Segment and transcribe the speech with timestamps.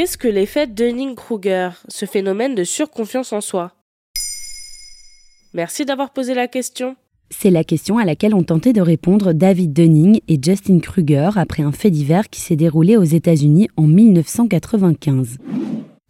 [0.00, 3.74] Qu'est-ce que l'effet Dunning-Kruger, ce phénomène de surconfiance en soi?
[5.52, 6.96] Merci d'avoir posé la question.
[7.28, 11.62] C'est la question à laquelle ont tenté de répondre David Dunning et Justin Kruger après
[11.62, 15.36] un fait divers qui s'est déroulé aux États-Unis en 1995.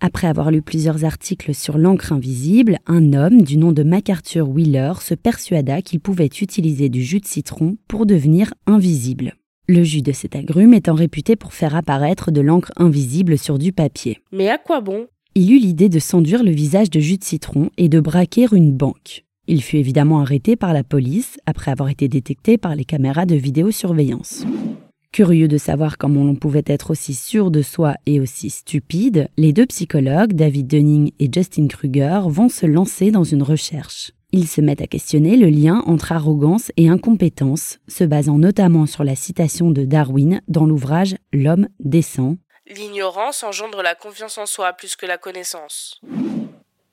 [0.01, 4.93] Après avoir lu plusieurs articles sur l'encre invisible, un homme du nom de MacArthur Wheeler
[5.01, 9.35] se persuada qu'il pouvait utiliser du jus de citron pour devenir invisible.
[9.73, 13.71] Le jus de cet agrume étant réputé pour faire apparaître de l'encre invisible sur du
[13.71, 14.19] papier.
[14.33, 15.07] Mais à quoi bon?
[15.37, 18.73] Il eut l'idée de s'enduire le visage de jus de citron et de braquer une
[18.73, 19.25] banque.
[19.47, 23.37] Il fut évidemment arrêté par la police après avoir été détecté par les caméras de
[23.37, 24.45] vidéosurveillance.
[25.13, 29.53] Curieux de savoir comment l'on pouvait être aussi sûr de soi et aussi stupide, les
[29.53, 34.11] deux psychologues, David Dunning et Justin Kruger, vont se lancer dans une recherche.
[34.33, 39.03] Ils se mettent à questionner le lien entre arrogance et incompétence, se basant notamment sur
[39.03, 42.37] la citation de Darwin dans l'ouvrage L'homme décent.
[42.69, 46.01] L'ignorance engendre la confiance en soi plus que la connaissance.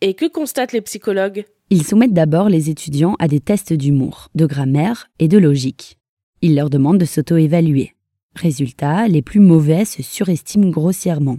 [0.02, 1.46] Et que constatent les psychologues?
[1.70, 6.00] Ils soumettent d'abord les étudiants à des tests d'humour, de grammaire et de logique.
[6.42, 7.94] Ils leur demandent de s'auto-évaluer.
[8.36, 11.38] Résultat, les plus mauvais se surestiment grossièrement.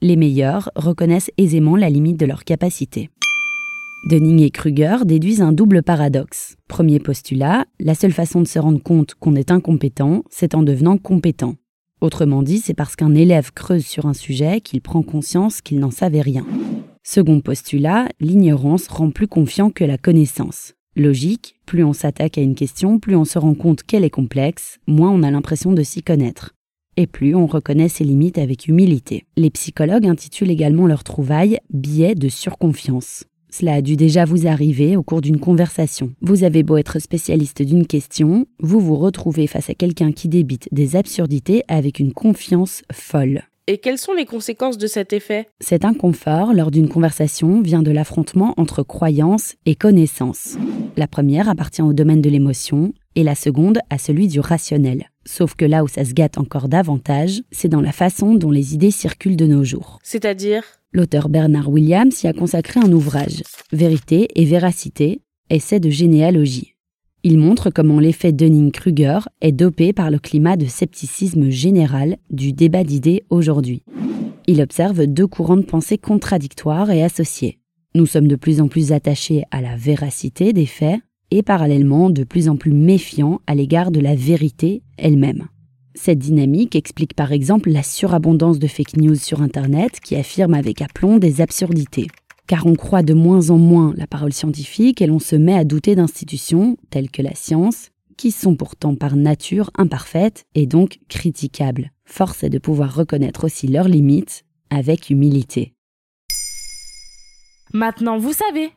[0.00, 3.10] Les meilleurs reconnaissent aisément la limite de leur capacité.
[4.06, 6.54] Dunning et Kruger déduisent un double paradoxe.
[6.68, 10.96] Premier postulat, la seule façon de se rendre compte qu'on est incompétent, c'est en devenant
[10.96, 11.56] compétent.
[12.00, 15.90] Autrement dit, c'est parce qu'un élève creuse sur un sujet qu'il prend conscience qu'il n'en
[15.90, 16.46] savait rien.
[17.02, 20.74] Second postulat, l'ignorance rend plus confiant que la connaissance.
[20.94, 24.78] Logique, plus on s'attaque à une question, plus on se rend compte qu'elle est complexe,
[24.86, 26.52] moins on a l'impression de s'y connaître.
[26.96, 29.26] Et plus on reconnaît ses limites avec humilité.
[29.36, 33.24] Les psychologues intitulent également leur trouvaille biais de surconfiance.
[33.58, 36.12] Cela a dû déjà vous arriver au cours d'une conversation.
[36.20, 40.68] Vous avez beau être spécialiste d'une question, vous vous retrouvez face à quelqu'un qui débite
[40.72, 43.44] des absurdités avec une confiance folle.
[43.66, 45.48] Et quelles sont les conséquences de cet effet?
[45.58, 50.58] Cet inconfort lors d'une conversation vient de l'affrontement entre croyance et connaissance.
[50.98, 55.08] La première appartient au domaine de l'émotion et la seconde à celui du rationnel.
[55.24, 58.74] Sauf que là où ça se gâte encore davantage, c'est dans la façon dont les
[58.74, 59.98] idées circulent de nos jours.
[60.02, 60.62] C'est-à-dire?
[60.96, 65.20] L'auteur Bernard Williams y a consacré un ouvrage, Vérité et Véracité,
[65.50, 66.72] essai de généalogie.
[67.22, 72.82] Il montre comment l'effet Dunning-Kruger est dopé par le climat de scepticisme général du débat
[72.82, 73.82] d'idées aujourd'hui.
[74.46, 77.58] Il observe deux courants de pensée contradictoires et associés.
[77.94, 82.24] Nous sommes de plus en plus attachés à la véracité des faits et parallèlement de
[82.24, 85.48] plus en plus méfiants à l'égard de la vérité elle-même.
[85.96, 90.82] Cette dynamique explique par exemple la surabondance de fake news sur Internet qui affirment avec
[90.82, 92.06] aplomb des absurdités
[92.46, 95.64] car on croit de moins en moins la parole scientifique et l'on se met à
[95.64, 101.92] douter d'institutions telles que la science, qui sont pourtant par nature imparfaites et donc critiquables.
[102.04, 105.74] Force est de pouvoir reconnaître aussi leurs limites avec humilité.
[107.74, 108.70] Maintenant, vous savez,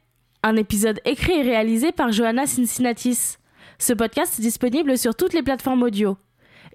[0.44, 3.38] un épisode écrit et réalisé par Johanna Cincinnatis.
[3.78, 6.18] Ce podcast est disponible sur toutes les plateformes audio.